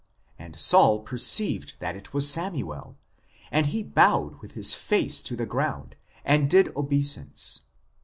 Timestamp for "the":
5.35-5.45